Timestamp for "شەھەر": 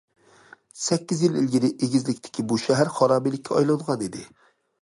2.65-2.93